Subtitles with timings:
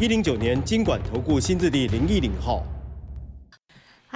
[0.00, 2.62] 一零九年经管投顾新字第零一零号。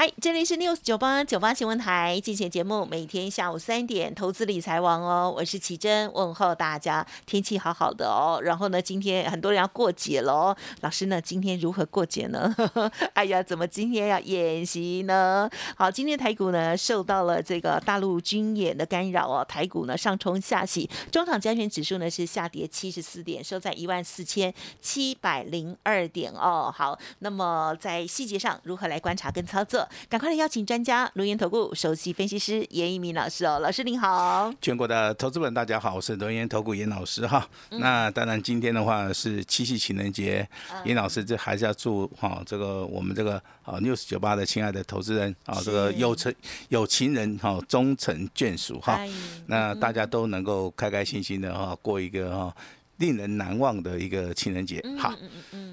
[0.02, 12.52] 嗨，这里是 News 九八九八新闻台，进行节目，每天下午三点，投资理财王哦，我是奇珍，问候大家，天气好好的哦，然后呢，今天很多人要过节了哦，老师呢，今天如何过节呢？
[13.14, 15.48] 哎呀，怎么今天要演习呢？
[15.76, 26.74] 好，今天台股呢受到了这个大陆军演的干扰哦，台股呢上冲下洗，中场加权指数呢是下跌七十四点，收在一万四千七百零二点哦。
[26.76, 29.88] 好，那么在细节上如何来观察跟操作？
[30.08, 34.52] 赶快来邀请专家，轮研投顾首席分析师严一鸣老师哦，老师您好。
[34.60, 37.48] 全国的投资们大家好，我是轮研投顾严老师哈。
[37.70, 40.48] 那当然今天的话是七夕情人节，
[40.84, 46.34] 严老师这还是要祝哈这个我们这个啊 news 九八的亲爱的投资人啊，这个有成
[46.68, 49.00] 有情人哈终成眷属哈。
[49.46, 52.54] 那大家都能够开开心心的哈过一个哈。
[52.98, 55.14] 令人难忘的一个情人节，好，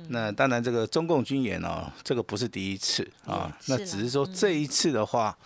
[0.10, 5.38] 那当然这个中共军演哦，这个不是第一次啊，那只是说这一次的话。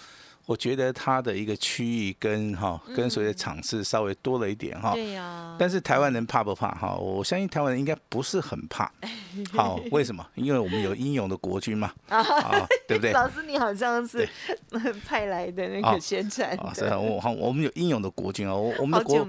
[0.46, 5.56] 我觉得它的一个区域跟哈跟随的场次稍微多了一点哈，对呀。
[5.58, 6.96] 但是台湾人怕不怕哈？
[6.96, 8.92] 我相信台湾人应该不是很怕。
[9.54, 10.26] 好，为什么？
[10.36, 13.12] 因为我们有英勇的国军嘛， 啊，对不对？
[13.14, 14.28] 老师，你好像是
[15.08, 16.50] 派来的那个宣传。
[16.58, 19.28] 啊，是我好，我们有英勇的国军啊，我我们的国，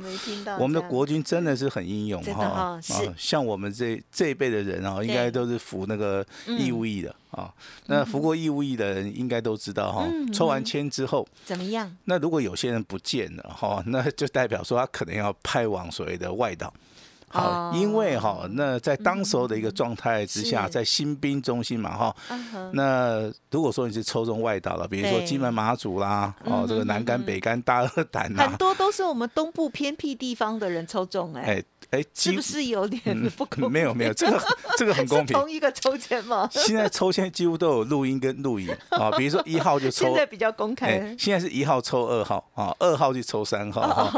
[0.58, 2.44] 我们的国军真的是很英勇哈。
[2.44, 2.80] 啊，
[3.16, 7.14] 像我们这这一辈的人啊，应该都是服那个义务役的。
[7.34, 7.52] 啊，
[7.86, 11.96] 那服过义务役的人应该都知道哈，抽完签之后怎么样？
[12.04, 16.72] 那如果有些人不见了哈，那就代表说他可能要派往所谓的外岛。
[17.28, 22.16] 好，因为哈，那在当时候的一个状态之下，在新兵中心嘛哈，
[22.72, 31.62] 那如果说你是抽中外岛了，比如说金门、马祖啦，哦，这个南竿、北竿、大二胆呐，很多都是我们东部偏僻地方的人抽中哎。
[31.90, 33.70] 哎，是不是有点不公平？
[33.70, 34.42] 没有没有，这个
[34.76, 35.38] 这个很公平。
[35.38, 36.48] 同一个抽签吗？
[36.50, 40.06] 现在抽签几乎都有录音跟录影啊，比如说一号就抽。
[40.08, 41.14] 现在比较公开。
[41.16, 44.10] 现在是一号抽二号啊，二号去抽三号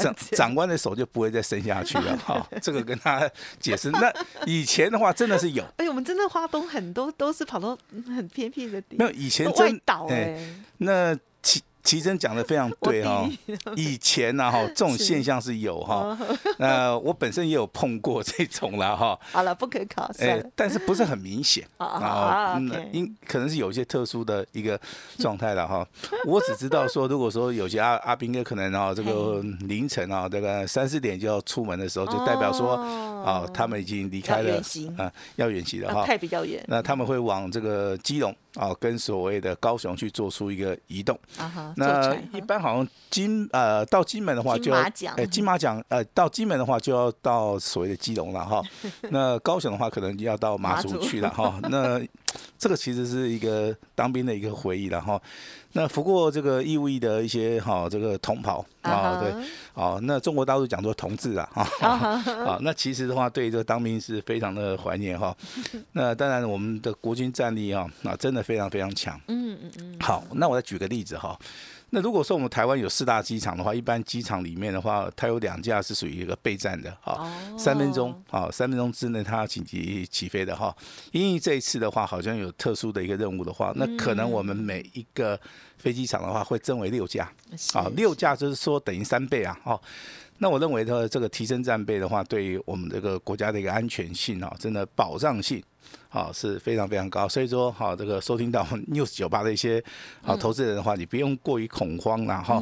[0.00, 2.44] 长长官的手就不会再伸下去了哈。
[2.60, 3.90] 这个跟他解释。
[3.90, 4.12] 那
[4.46, 5.64] 以前的话真的是有。
[5.76, 8.96] 哎，我们真的花东很多都是跑到很偏僻的地。
[8.96, 10.38] 没有以前真岛哎，
[10.78, 11.16] 那
[11.84, 12.00] 其。
[12.00, 13.28] 齐真讲的非常对哈，
[13.76, 16.16] 以前呢哈 这种现象是有哈，
[16.56, 19.18] 那我本身也有碰过这种了哈。
[19.30, 22.58] 好了，不可考，哎，但是不是很明显 啊？
[22.90, 24.80] 因可能是有一些特殊的一个
[25.18, 25.86] 状态了哈。
[26.24, 32.76] 我只知道说，如果说有些阿阿兵哥可能啊这个凌晨啊这个三四点就要出门的时候，就代表说
[33.22, 34.62] 啊他们已经离开了
[34.96, 36.64] 啊要远行了哈，太比较远。
[36.66, 38.34] 那他们会往这个基隆。
[38.54, 41.18] 啊，跟所谓的高雄去做出一个移动。
[41.76, 44.72] 那一般好像金呃到金门的话，就
[45.16, 48.62] 哎金马奖呃到金门的话就要到所谓的基隆了哈。
[49.10, 51.58] 那高雄的话可能要到马祖去了哈。
[51.70, 52.00] 那
[52.58, 55.20] 这个其实是一个当兵的一个回忆了哈。
[55.72, 59.32] 那不过这个义务役的一些哈这个同袍啊对，
[59.74, 62.18] 哦那中国大陆讲做同志啊哈。
[62.18, 65.34] 好那其实的话对这个当兵是非常的怀念哈。
[65.92, 68.40] 那当然我们的国军战力啊那真的。
[68.50, 69.96] 非常非常强，嗯嗯嗯。
[70.00, 71.38] 好，那我再举个例子哈。
[71.92, 77.28] 那如果说我们台湾有四大机场的话，一般机场里面的话，它有两架是属于一个备战的，哈，
[77.58, 80.74] 三分钟，啊，三分钟之内它要紧急起飞的哈。
[81.10, 85.38] 因为这一次的话，好像有特殊的一个任务的话，那可能我们每一个
[85.78, 87.30] 飞机场的话会增为六架，
[87.74, 89.80] 啊，六架就是说等于三倍啊，哦。
[90.38, 95.62] 那我认为它这个提升战备的话，对于我们这个国家的一个安全性啊，真的保障性。
[96.08, 99.82] 好是非常非常高，所以说好这个收听到 news 酒吧的一些
[100.22, 102.60] 好投资人的话，你不用过于恐慌了哈。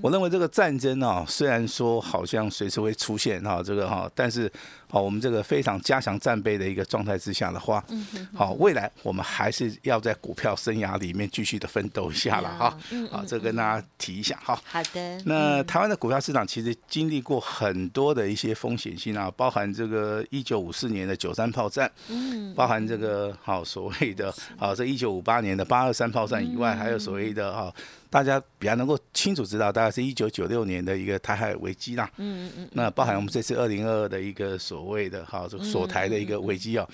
[0.00, 4.50] 我认为这个战争啊，虽然说好像随时会出现哈，这个哈，但是。
[4.86, 7.84] 好，我们这个非常加强战备的一个状态之下的话，
[8.32, 12.78] 好，未来我们还是要在股票生涯里面继续的奋斗一下了哈。
[13.10, 14.56] 好，这跟大家提一下哈。
[14.64, 15.20] 好的。
[15.24, 27.74] 那台湾的股票市场其实经历过很多的一些风险性啊，包含这个一九五四年的九三炮战，嗯，包含这个好所谓的好这一九五八年的八二三炮战以外，还有所谓的哈。
[28.08, 32.08] 大家比较能够清楚知道，大概是一九九六年的一个台海危机啦。
[32.18, 32.68] 嗯嗯嗯。
[32.72, 36.88] 那包含我们这次二零二二的一个所谓的哈，这个锁台的一个危机啊。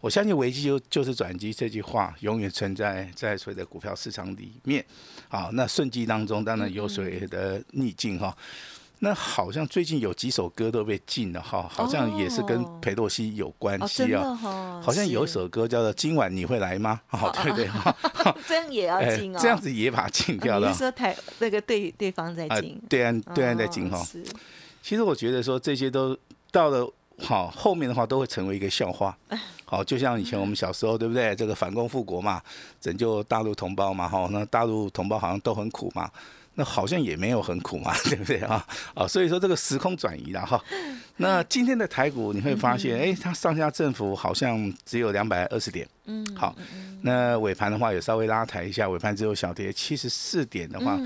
[0.00, 4.84] 我相信危机就就是转机这句话永远存在在所谓的股票市场里面。
[5.28, 8.32] 好，那顺机当中当然有所谓的逆境哈。
[9.02, 14.34] 那好像最近有几首歌都被禁了哈，好像也是跟裴洛西有关系啊。
[14.82, 17.00] 好像有一首歌叫做《今晚你会来吗》？
[17.18, 17.96] 哦，对对哈？
[18.46, 19.38] 这样也要禁哦。
[19.40, 20.68] 这样子也把它禁掉了。
[20.68, 22.78] 你说台那个对对方在禁？
[22.90, 24.06] 对岸对岸在禁哈。
[24.82, 26.16] 其实我觉得说这些都
[26.50, 26.86] 到了
[27.18, 29.16] 好后面的话，都会成为一个笑话。
[29.64, 31.34] 好，就像以前我们小时候，对不对？
[31.34, 32.42] 这个反攻复国嘛，
[32.78, 36.10] 拯救大陆同胞嘛，哈，那大陆同胞好像都很苦嘛。
[36.60, 38.62] 那好像也没有很苦嘛， 对不对啊？
[38.92, 40.62] 啊，所以说这个时空转移了哈。
[41.16, 45.88] 那今天的台股你会发现，哎，它上下振幅好像只有两百二十点。
[46.04, 46.26] 嗯。
[46.36, 46.54] 好，
[47.00, 51.00] 那尾盘的话也稍微拉抬一下，尾盘只有小跌七十四点的话，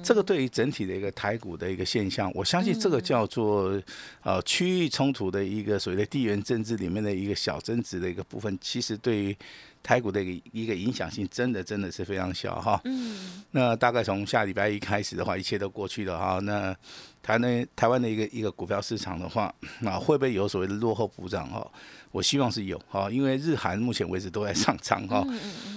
[0.00, 3.82] 这个对于整体的一个台股的一个现象，我相信这个叫做
[4.22, 9.36] 呃区域冲突的一个所谓的地缘政治里面的一个小争执的一个部分，其实对于。
[9.82, 16.38] 台股的一个一个影响性真的真的是非常小哈，嗯，那大概从下礼拜一开始的话，一切都过去了哈。
[16.42, 16.76] 那
[17.22, 21.66] 台湾台湾的一个一个股票市场的话，那会不会有所谓的落后补涨哈？
[22.12, 25.26] 我希望是有哈，因为日韩目前为止都在上涨哈，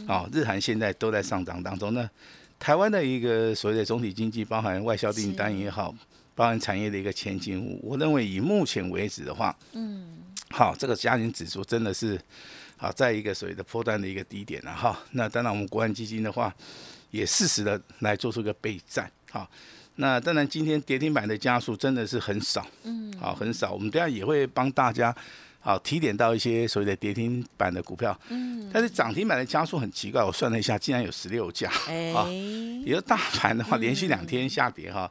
[0.06, 1.94] 啊，日韩现在都在上涨当中。
[1.94, 2.08] 那
[2.60, 5.96] 台湾的一个所谓的总体经济，包含外销订单也好，
[6.36, 10.20] 包含产业的一个前景，我认为以目前为止的话，嗯，
[10.50, 12.20] 好，这个家庭指数真的是。
[12.84, 15.00] 好，在一个所谓的破断的一个低点了哈。
[15.12, 16.54] 那当然，我们国安基金的话，
[17.12, 19.10] 也适时的来做出一个备战。
[19.32, 19.50] 好，
[19.96, 23.72] 那当然今天跌停板的家数真的是很少，嗯，好，很少。
[23.72, 25.16] 我们等下也会帮大家
[25.62, 31.70] 好提点到一些所谓的跌停板的股票，嗯，但是涨停板的家数很奇怪，我算了一下，竟然有十六家，
[32.14, 32.28] 啊，
[32.86, 35.10] 也就大盘的话连续两天下跌哈。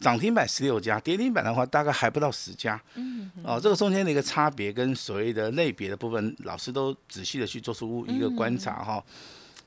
[0.00, 2.80] 涨停板十六家，跌停板的话大概还不到十家。
[2.94, 9.04] 嗯，哦，这个中间的一个差别跟所谓的类别的部分，老师都仔细的去做出一个观察哈。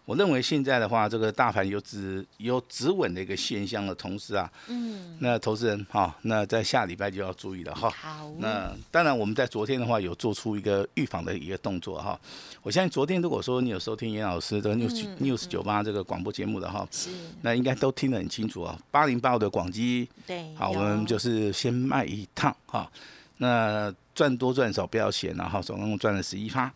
[0.05, 7.89] 我认为现在的话，这个大盘有止有止稳的一个现象的同时啊，嗯，那投资人哈，那在下礼拜就要注意了哈。
[7.89, 12.19] 好，那当然我们在昨天的话有做出一个预防的一个动作哈。
[12.61, 17.09] 我相信昨天如果说你有收听严老师的 news news 九八这个广播节目的哈，是，
[17.41, 18.77] 那应该都听得很清楚啊。
[18.91, 22.91] 八零八五的广基，对，好，我们就是先卖一趟哈，
[23.37, 26.69] 那赚多赚少不要嫌，然后总共赚了十一发。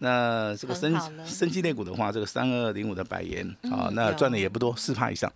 [0.00, 0.96] 那这个生
[1.26, 5.30] 生机类股的话，这个三二零五的百元啊，那赚的也不多，四帕以上。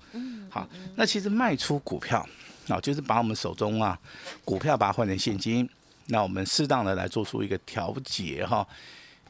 [0.48, 2.24] 好，那其实卖出股票
[2.68, 3.98] 啊，就是把我们手中啊
[4.44, 5.68] 股票把它换成现金，
[6.06, 8.64] 那我们适当的来做出一个调节哈，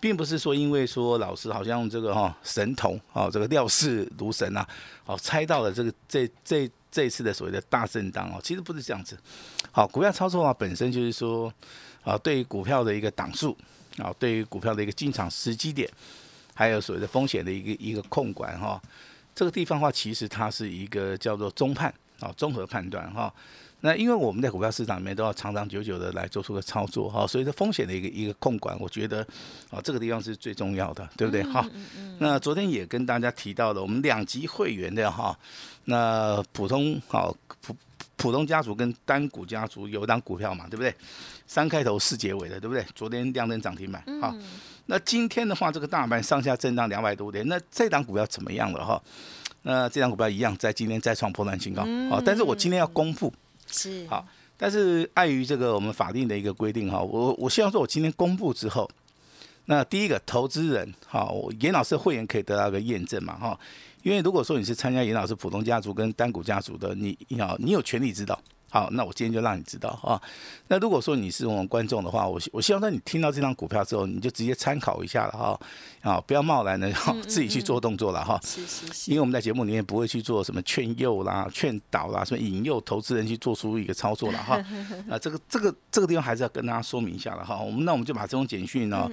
[0.01, 4.69] 并不是说因为说老师好像这个哈神童啊，这个料事如神啊，
[5.07, 9.19] 哦猜到了这个这这这一次的所谓的大震荡哦，其实不是这样子。
[9.71, 11.51] 好，股票操作啊本身就是说
[12.03, 13.57] 啊对股票的一个档数。
[13.99, 15.89] 啊，对于股票的一个进场时机点，
[16.55, 18.81] 还有所谓的风险的一个一个控管哈，
[19.35, 23.33] 这个地方的话，其实它是一个叫做中判啊，综合判断哈。
[23.85, 29.27] 那因为我们在股票市场里面都要长长久久的来做出个操作哈，所以说风险的一个一个控管，我觉得
[29.71, 31.69] 啊，这个地方是最重要的，对不对哈？
[32.19, 35.37] 那昨天也跟大家提到了，我们两级会员的哈，
[35.87, 37.75] 那普通好普
[38.15, 40.95] 普通家族跟单股家族有一档股票嘛，对不对？
[41.53, 42.83] 三开头四结尾的，对不对？
[42.95, 44.35] 昨天亮灯涨停板，好。
[44.87, 49.03] 那今天的话，这个大盘上下震荡两百多点，那这档股票怎么样了哈？
[49.61, 52.19] 那这档股票一样，在今天再创破断新高，好。
[52.23, 53.31] 但是我今天要公布，
[53.67, 54.27] 是好。
[54.57, 58.91] 但是碍于这个我们法定的一个规定哈，我我希望说我今天公布之后，
[59.67, 61.31] 那第一个投资人哈，
[61.61, 63.61] 严老师会员可以得到一个验证嘛哈？
[64.03, 68.41] 因为如果说你是参加严老师普通家族跟单股家族的，你你好，你有权利知道。
[68.73, 70.19] 好，那我今天就让你知道啊。
[70.69, 75.61] 那如果说你是我们观众的话，我我希望在你听到这张股票之后，你就直接参考一下了哈。
[76.01, 76.91] 啊，不要贸然的
[77.29, 78.41] 自己去做动作了哈。
[78.43, 79.11] 是是是。
[79.11, 84.57] 因为我们在节目里面不会去做什么劝诱啦、劝导啦，什么引诱投资人去做出一个操作了哈。
[85.11, 87.61] 啊，这个这个这个地方还是要跟大家说明一下了哈。
[87.61, 89.07] 我们那我们就把这种简讯呢，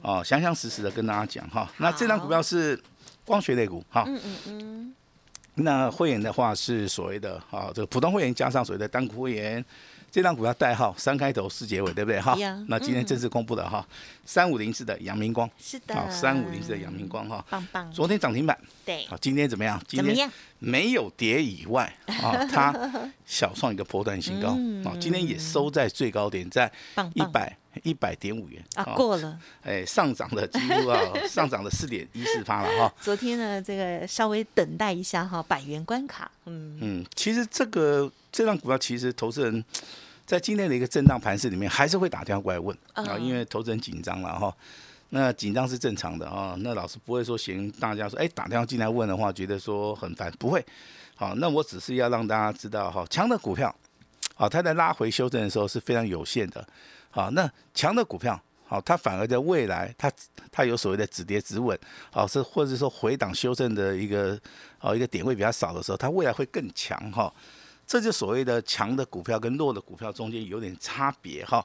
[0.00, 1.70] 啊，详详实实的跟大家讲哈。
[1.76, 2.80] 那这张股票是
[3.26, 4.04] 光学类股哈。
[4.06, 4.94] 嗯嗯嗯。
[5.54, 9.62] 那会员的话是所谓的啊，这个普通会员加上所谓的单股会员，
[10.10, 12.34] 这张股票代号三开头四结尾，对不对哈？
[12.68, 13.86] 那今天正式公布的哈，
[14.24, 17.92] 三五零四的阳明光是的，好，三五零四的阳明光哈，棒棒。
[17.92, 19.78] 昨天涨停板，对，好，今天怎么样？
[19.86, 20.30] 怎么样？
[20.58, 22.74] 没有跌以外啊， 它
[23.26, 24.56] 小创一个波段新高
[24.88, 26.70] 啊，今天也收在最高点，在
[27.14, 32.94] 一百一百点五元啊，过了，哎，上涨的几乎啊， 上涨了四点一四趴了哈。
[33.00, 39.64] 昨天呢，这个稍微等待一下哈，百元关卡，嗯嗯，其实这个这张股票，其实投资人
[40.26, 44.54] 在今天的一个震荡盘势里面，还是会打电话过来问啊，因为投资人紧张了哈。
[45.14, 50.64] 那紧张是正常的啊，那老师不会说嫌大家说，哎，打电话进来问的话，觉得说很烦，不会。
[51.14, 53.74] 好，那我只是要让大家知道哈，强的股票，
[54.34, 56.66] 好，它在拉回修正的时候是非常有限的。
[57.12, 60.10] 好，那强的股票，好，它反而在未来，它
[60.50, 61.78] 它有所谓的止跌止稳，
[62.10, 64.36] 好，是或者说回档修正的一个，
[64.78, 67.32] 好一个点位比较少的时候，它未来会更强哈。
[67.86, 71.64] 这就所谓的强的股票跟弱的股票中间有点差别哈。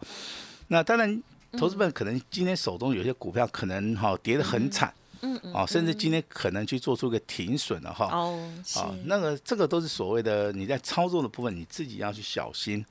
[0.68, 1.24] 那当然。
[1.58, 12.86] 投资们可能今天手中有些股票可能哈跌得很惨，嗯嗯，哦，甚至今天可能去做出个停损了哈，哦，好，那个这个都是所谓的你在操作的部分你自己要去小心。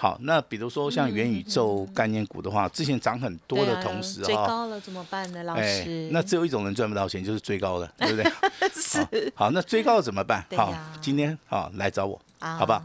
[0.00, 5.42] 好，那比如说像元宇宙概念股的话，之前涨很多的同时哈，最高了怎么办呢？
[5.42, 8.32] 老师，那只有一种人赚不到钱，就是追高的，对不对？
[8.72, 9.30] 是。
[9.34, 10.42] 好，那追高了怎么办？
[10.56, 12.18] 好，今天好来找我。
[12.38, 12.82] 好不好，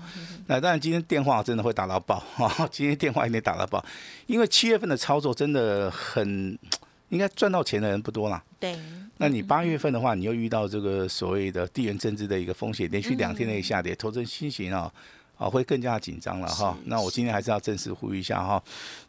[0.47, 3.81] 那当然今天电话真的会打到爆哈，今天电话一定打到爆，
[4.27, 6.59] 因为七月份的操作真的很，
[7.07, 8.43] 应该赚到钱的人不多啦。
[8.59, 8.77] 对，
[9.15, 14.91] 那你八月份的话，你又遇到这个所谓的地缘政治的一个风险，连续两天的一个下跌，投资心情啊
[15.37, 16.77] 啊会更加紧张了哈。
[16.85, 18.61] 那我今天还是要正式呼吁一下哈，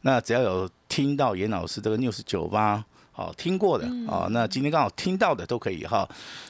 [0.02, 2.85] 那只要有听到严老师这个 news 九吧。
[3.12, 6.06] 好听过的啊，那今天刚好听到的都可以哈。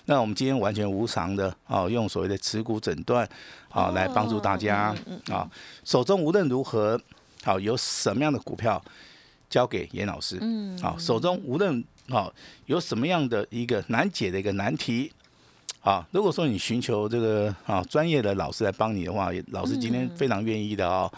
[0.07, 3.25] 那我们今天完全无偿的啊，用所谓的持股诊断
[3.69, 4.93] 啊来帮助大家
[5.31, 5.49] 啊。
[5.85, 7.01] 手中无论如何，
[7.45, 8.83] 好有什么样的股票
[9.49, 15.13] 交给严老师，嗯，好手中无论好有什么样的一个难解的一个难题，
[15.87, 21.11] 啊，如果说你寻求这个啊专业的老师来帮你的话，老师今天非常愿意的啊。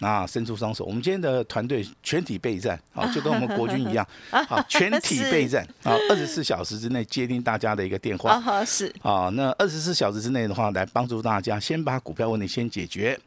[0.00, 0.82] 啊，伸出双手！
[0.86, 13.20] 我们今天的团队全体备战，啊，就跟我们国军一样， 啊，全体备战， 啊，二十四小时之内接听大家的一个电话，啊，是，啊，那二十四小时之内的话，来帮助大家先把股票问题先解决。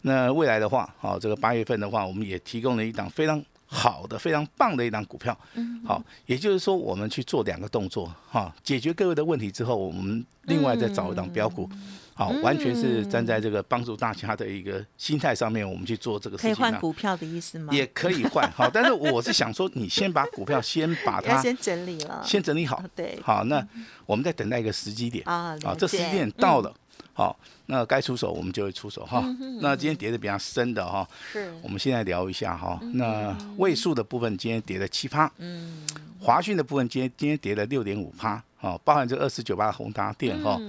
[0.00, 11.68] 那未来的话，好，这个八月份的话，我们也提供了一档非常好的、非常棒的一档股票，嗯，好，也就是说，我们去做两个动作，哈，解决各位的问题之后，我们另外再找一档标股。
[12.14, 16.52] 好，完全是站在这个帮助大家的一个心态上面，我们去做这个事情。
[16.52, 17.72] 可以换股票的意思吗？
[17.72, 22.82] 也可以换，好，但是我是想说，你先把股票先把它先整理了，先整理好。
[22.96, 23.64] 对，好，那
[24.04, 26.74] 我们再等待一个时机点啊，好，这时机点到了，
[27.18, 29.20] 好，那该出手我们就会出手哈。
[29.60, 32.78] 那今天跌的比较深的哈，是，我们现在聊一下哈。
[32.94, 35.84] 那位数的部分今天跌了七趴，嗯，
[36.20, 40.60] 华讯的部分今天今天跌了六点五趴，哦，包含这二四九八的宏达电哈。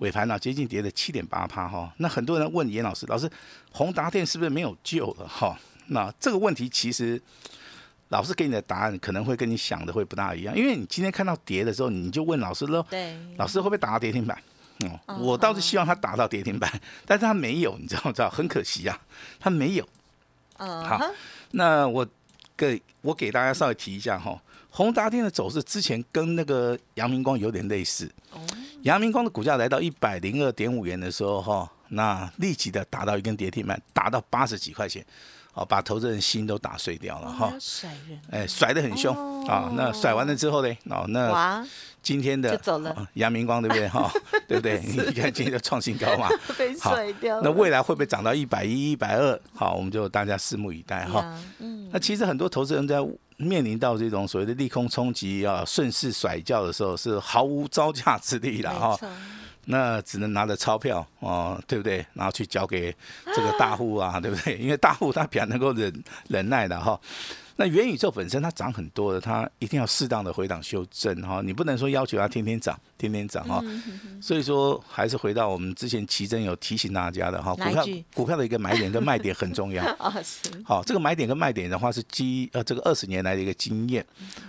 [0.00, 1.90] 尾盘呢，接近跌了七点八趴哈。
[1.96, 3.26] 那很多人问严老师，老师，
[3.72, 5.58] 宏达电是不是没有救了哈？
[5.86, 7.18] 那这个问题其实，
[8.10, 12.84] 老师给你的答案可能会跟你想的会不大一样，因为你今天看到跌的时候，你就问老师喽。
[12.90, 13.16] 对。
[13.38, 14.36] 老师会不会打到跌停板？
[14.80, 16.70] 嗯，我倒是希望它打到跌停板，
[17.06, 18.28] 但是它没有，你知道不知道？
[18.28, 19.00] 很可惜啊，
[19.38, 19.88] 它没有。
[20.58, 20.84] 嗯。
[20.84, 21.00] 好，
[21.52, 22.06] 那我
[22.56, 24.40] 给我给大家稍微提一下哈，
[24.70, 28.10] 宏达电的走势之前跟那个阳明光有点类似。
[28.32, 28.40] 哦。
[28.82, 35.02] 阳明光的股价来到一百零二点五元的时候，哈，那立即的打到一根跌停板，打到八十几块钱，
[35.54, 39.72] 哦，把投资人心都打碎掉了，哈，甩人，哎，甩得很凶啊。
[39.74, 41.66] 那甩完了之后呢，哦，那
[42.04, 42.60] 今天的
[43.14, 43.88] 阳明光对不对？
[43.88, 44.08] 哈，
[44.46, 44.80] 对不对？
[44.84, 47.40] 你看今天的创新高嘛， 被甩掉。
[47.40, 49.40] 那未来会不会涨到一百一、一百二？
[49.54, 51.36] 好，我们就大家拭目以待哈。
[51.58, 52.98] 嗯，那其实很多投资人在。
[53.36, 58.96] 面临到这种所谓的利空冲击啊，顺势甩掉的时候，是毫无招架之力了哈。
[59.64, 62.06] 那只能拿着钞票哦，对不对？
[62.12, 62.94] 然后去交给
[63.34, 64.56] 这个大户啊，对不对？
[64.58, 65.92] 因为大户他比较能够忍
[66.28, 66.98] 忍耐的哈。
[67.56, 73.62] 那元宇宙本身它涨很多的，它一定要适当的回档修正哈，你不能说要求它天天涨，天天涨哈。
[74.20, 79.84] 所以说还是回到我们之前奇珍有提醒大家的哈，股票股票的一个买点跟卖点很重要。
[80.64, 84.04] 好，这个买点跟卖点的话是基呃这个二十年来的一个经验，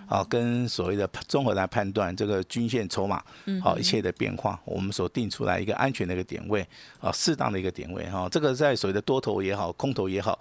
[0.08, 3.24] 啊跟所谓的综合来判断这个均线筹码，
[3.62, 6.66] 好一切的变化，我们所定出来一个安全的一个点位
[7.00, 10.40] 啊，适当的一个点位哈，这个在所谓的多头也好，空头也好。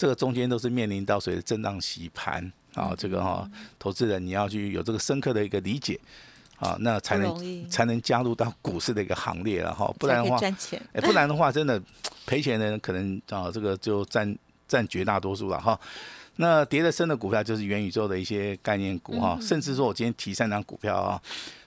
[0.00, 2.94] 这个中间都是面临到谁的震荡洗盘啊？
[2.96, 3.46] 这个哈，
[3.78, 6.00] 投资人你要去有这个深刻的一个理解
[6.56, 9.94] 啊，那才能才能加入到股市的一个行列了哈。
[9.98, 10.40] 不然的话，
[10.94, 11.78] 哎，不然的话，真的
[12.24, 14.34] 赔钱的人可能啊，这个就占
[14.66, 15.78] 占绝大多数了哈。
[16.40, 21.20] 那跌得深的股票就是元宇宙的一些概念股哈，甚至说我今天提三张股票啊，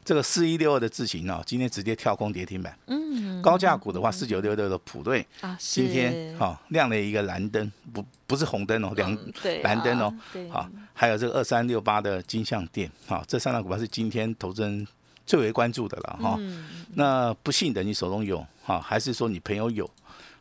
[0.03, 2.75] 这个四一六二的智行哦，今天直接跳空跌停板。
[2.87, 9.15] 嗯，高价股的话，四九六六的普瑞啊，今天哈亮了一个蓝灯，不不是红灯哦，两
[9.61, 10.11] 蓝灯哦，
[10.49, 14.87] 好，还有这个二三六八的金象店，好，这三张股票是今天投资人
[15.23, 16.39] 最为关注的了哈。
[16.95, 19.87] 那不幸的你手中有哈，还是说你朋友有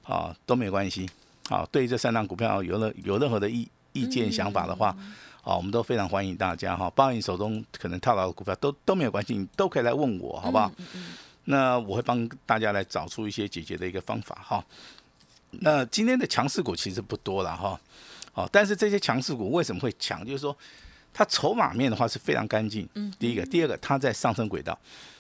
[0.05, 1.07] 啊，都没关系。
[1.51, 3.69] 好，对于这三张股票有了有任何的意。
[3.93, 4.97] 意见想法的话，
[5.43, 10.71] 哦，我们都非常欢迎大家哈，包括你手中可能套牢的股票都都没有关系，你都可以来问我，好不好？
[11.45, 14.65] 那我会帮大家来找出一些解决的一个方法哈。
[15.51, 17.79] 那今天的强势股其实不多了哈，
[18.35, 20.25] 哦，但是这些强势股为什么会强？
[20.25, 20.57] 就是说
[21.13, 22.89] 它筹码面的话是非常干净。
[22.95, 23.13] 嗯。
[23.19, 24.73] 第一个，第二个，它在上升轨道；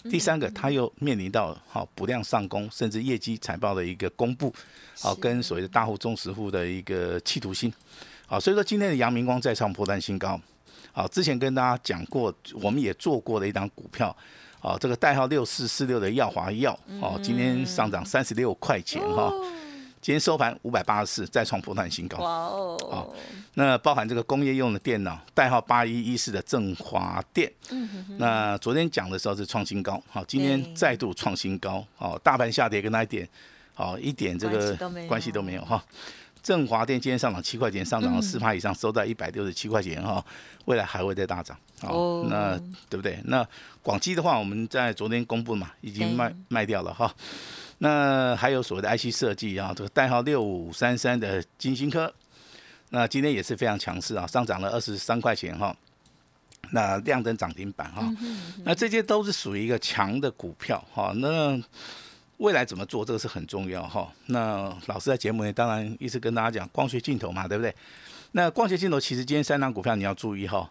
[0.08, 4.54] 第三个，它又面临到好补量上攻，甚至业绩财报的一个公布，
[5.00, 7.70] 好跟所谓的大户、中实户的一个企图心。
[8.32, 10.40] 好，所以说今天的阳明光再创破断新高。
[10.90, 14.08] 好，之前跟大家讲过，我们也做过的一档股票，
[14.62, 16.72] 啊，这个代号六四四六的耀华药，
[17.02, 19.30] 哦，今天上涨三十六块钱哈，
[20.00, 22.16] 今天收盘五百八十四，再创破断新高。
[22.20, 22.78] 哇哦！
[22.90, 23.14] 好，
[23.52, 33.28] 那包含这个工业用的电脑，代号八一一四的振华电，嗯那昨天讲的时候是创新高，好，今天再度创新高，哦，大盘下跌跟那一点，
[33.74, 34.74] 好，一点这个
[35.06, 35.84] 关系都没有哈。
[36.42, 40.24] 振华电今天上涨七块钱，上涨了四趴以上，收在一百六十七块钱哈，
[40.64, 42.26] 未来还会再大涨哦。
[42.28, 42.58] 那
[42.88, 43.20] 对不对？
[43.24, 43.46] 那
[43.82, 47.14] 广基的话，我们在昨天公布嘛，已经卖卖掉了哈。
[47.78, 52.12] 那还有所谓的 IC 设计啊，这个代号六五三三的金星科，
[52.90, 55.74] 那今天也是非常强势啊，上涨了二十三块钱哈。
[56.70, 58.08] 那亮灯涨停板哈，
[58.64, 61.12] 那这些都是属于一个强的股票哈。
[61.16, 61.60] 那
[62.42, 64.12] 未来怎么做，这个是很重要哈。
[64.26, 67.72] 那老师在节目里当然一直跟大家讲光学镜头嘛，对不对？
[68.32, 70.68] 那光学镜头其实今天三档股票你要注意哈。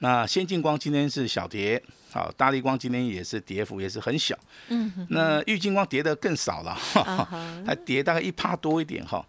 [0.00, 4.38] 那先进光今天是小跌，好，大力光今天也是跌幅也是很小。
[4.68, 5.06] 嗯。
[5.08, 7.26] 那玉金光跌的更少了，哈
[7.66, 9.24] 还跌大概一趴多一点哈。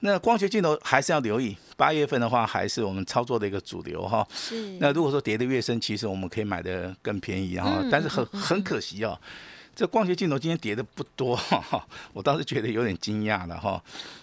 [0.00, 4.26] 那光学镜头还是要留意，八月份的话还是我们操作的一个主流哈。
[4.34, 4.76] 是。
[4.80, 7.80] 那如果说跌的越深，其实我们可以买的更便宜哈。
[7.92, 9.16] 但是很很可惜哦。
[9.78, 13.80] 这光学镜头今天跌的不多，哈， 我倒是觉得有点惊讶了哈。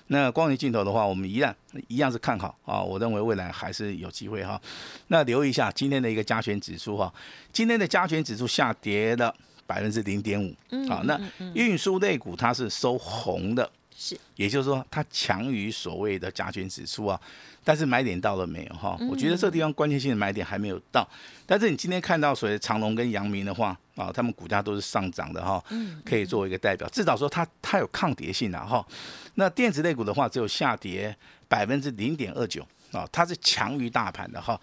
[0.07, 1.55] 那光学镜头的话，我们一样
[1.87, 4.61] 一样是看好啊，我认为未来还是有机会哈。
[5.07, 7.13] 那留意一下今天的一个加权指数哈，
[7.53, 9.33] 今天的加权指数下跌了
[9.65, 10.53] 百分之零点五，
[10.89, 11.17] 好，那
[11.53, 17.19] 运输类股它是收红的，是，也就是说它强于所谓的加权指数啊。
[17.67, 18.95] 但是买点到了没有哈？
[19.09, 21.07] 我觉得这个地方关键性的买点还没有到。
[21.47, 25.63] 但是你今天看到所谓长隆跟阳明的话啊，他们股价都是上涨的哈，
[26.05, 28.85] 可以作为一个代表，至少说它它有抗跌性的哈。
[29.33, 31.15] 那电子类股的话只有下跌
[31.47, 34.59] 百分之零点二九啊，它是强于大盘的哈。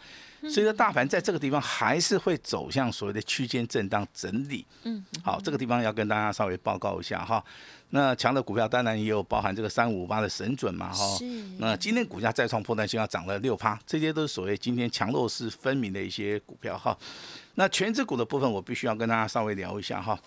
[0.48, 4.66] 所以说大盘在这个地方还是会走向所谓的区间震荡整理。
[4.82, 7.42] 嗯，好，这个地方要跟大家稍微报告一下哈。
[7.90, 11.04] 那强的股票当然也有包含这个三五八的神准嘛哈。
[11.58, 16.96] 那今天股价再创破断性要涨了六趴，这些都是所谓今天强弱势分明的一些股票哈。
[17.54, 20.18] 那全指股的部分我必须要跟大家稍微聊一下哈。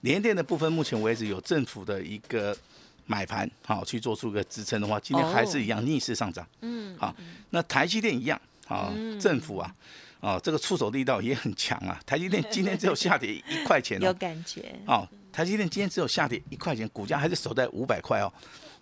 [0.00, 2.56] 联电的部分目前为止有政府的一个
[3.04, 6.46] 买盘好去做出一个支撑的话，今天还是一样逆势上涨。
[6.62, 7.14] 嗯，好，
[7.50, 8.40] 那台积电一样。
[8.70, 9.74] 啊，政府啊，
[10.20, 12.00] 啊，这个出手力道也很强啊。
[12.06, 14.72] 台积电今天只有下跌一块钱，有感觉。
[14.86, 18.32] 哦，台积电今天只有下跌一块钱，股价还是守在五百块哦，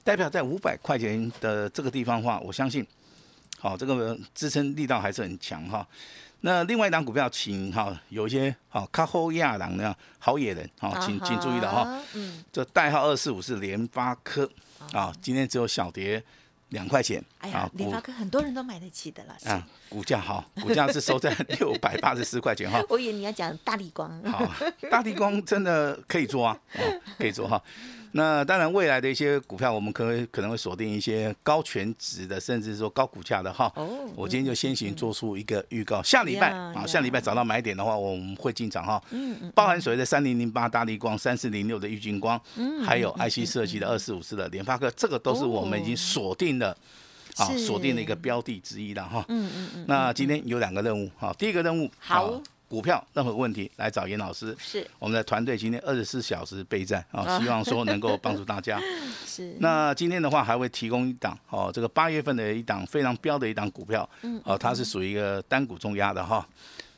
[0.05, 2.87] 代表在五百块钱的这个地方的话，我相信，
[3.59, 5.89] 好，这个支撑力道还是很强哈。
[6.43, 12.05] 那另外一档股票，请哈有一些好卡后亚郎那样好野人，好，请请注意了哈。
[12.13, 12.45] 嗯。
[12.53, 14.49] 这代号二四五是联发科，
[14.93, 16.23] 啊，今天只有小跌。
[16.71, 19.35] 两块钱，哎呀，联发科很多人都买得起的了。
[19.47, 22.83] 啊，股价哈，股价是收在 六百八十四块钱哈。
[22.89, 24.11] 我以为你要讲大力光。
[24.25, 24.47] 好，
[24.91, 26.59] 大力光真的可以做啊，
[27.19, 27.63] 可以做哈。
[28.13, 33.71] 那当然，未来的一些股票，我们可能可能会锁定一些高权值的，甚至说高股价的哈。
[33.77, 33.87] 哦。
[34.17, 39.01] 我今天就先行做出一个预告，下礼拜啊，下礼拜找到买点的话，我们会进场哈。
[39.11, 39.53] 嗯嗯。
[39.55, 46.75] 包含所谓的三零零八大力光、三四零六的玉金光，嗯，还有 IC 设计的二四五四的联发科，这个都是我们已经锁定的，
[47.39, 49.25] 啊，锁定的一个标的之一了哈。
[49.29, 49.85] 嗯嗯嗯。
[49.89, 52.41] 那今天有两个任务，哈，第一个任务好。
[52.69, 58.79] 股票任何问题来找严老师，是我们的团队今天二十四小时备战啊，希望说能够帮助大家。
[59.27, 66.47] 是那今天的话还会提供一档哦，这个八月份的一档非常标的一档股票，嗯，哦，它是属于一个单股重压的哈。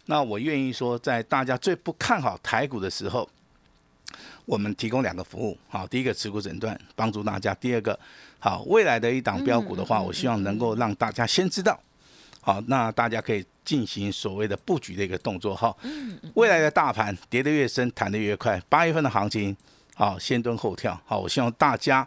[0.06, 3.30] 那我愿意说，在大家最不看好台股的时候，
[4.50, 7.96] 我们提供两个服务，好，第一个持股诊断帮助大家，第二个
[8.40, 11.78] 好未来的一档标股的话，我希望能够让大家先知道。
[12.40, 15.72] 好，那大家可以进行所谓的布局的一个动作哈。
[16.34, 18.60] 未来的大盘跌得越深，弹得越快。
[18.68, 19.56] 八月份的行情，
[19.94, 21.00] 好，先蹲后跳。
[21.06, 22.04] 好，我希望大家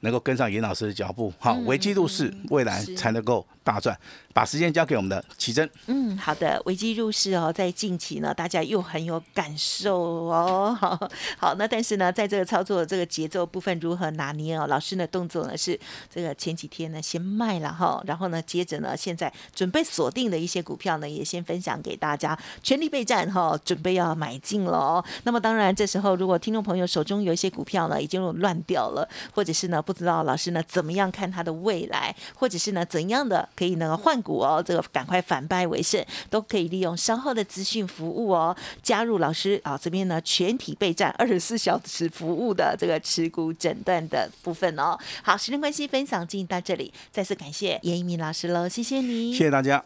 [0.00, 3.96] 能够跟上严老师的脚步，好，危机入市，未来才能够大赚。
[4.34, 5.70] 把时间交给我们的奇珍。
[5.86, 10.76] 嗯，好的，危机入市哦，在近期呢，大家又很有感受哦。
[10.78, 14.66] 好，好，那但是呢，在这个操作这个节奏部分如何拿捏哦？
[14.66, 15.78] 老师的动作呢是
[16.12, 25.04] 这个前几天呢先卖了哈，然后呢接着呢现在准备锁定的一些股票呢也先分享给大家，全力备战哈，准备要买进了。
[25.22, 34.23] 那么当然这时候如果听众朋友手中有一些股票呢已经乱掉了，或者是呢不知道老师呢怎么样看它的未来，或者是呢怎样的可以呢换。
[34.24, 44.98] 股哦，这个赶快反败为胜，都可以利用稍后的资讯服务哦，加入老师啊这边呢全体备战 二十四小时服务的这个持股诊断的部分哦。
[45.22, 49.84] 好，时间关系，分享进行到这里，再次感谢严一鸣老师喽，谢谢你，谢谢大家。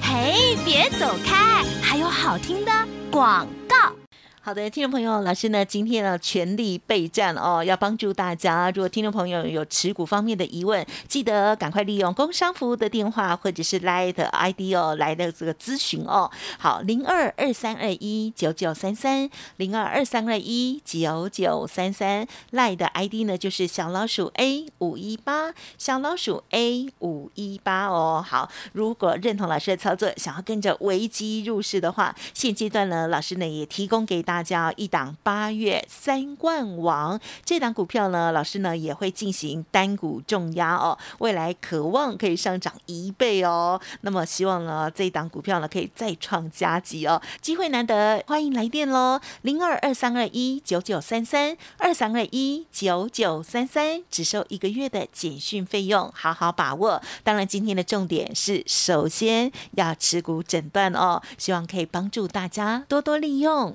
[0.00, 2.72] 嘿，别走开，还有好听的
[3.10, 4.05] 广告。
[4.46, 8.70] 好的，听众朋友，老师呢今天呢全力备战哦，要帮助大家。
[8.70, 16.30] 如果听众朋友有持股方面的疑问，记得赶快利用工商服务的电话或者是赖的 ID 哦来的这个咨询哦。
[16.60, 28.24] 好，零二二三二一九九三三，零二二三二一九九三三赖的 ID 呢就是小老鼠 A 五一八，小老鼠 A 五一八哦。
[28.24, 43.80] 好，如果认同老师的操作，想要跟着危机入市的话，现阶段呢，老师呢也提供给大大家一档八月三冠王这档股票呢，老师呢也会进行单股重压哦，未来渴望可以上涨一倍哦。
[44.02, 57.00] 那么希望呢这一档股票呢可以再创佳绩哦，机会难得，欢迎来电喽，零二二三二一九九三三二三二一九九三三，只收一个月的简讯费用，好好把握。
[57.24, 63.74] 当然今天的重点是，首先要持股诊断哦，希望可以帮助大家多多利用。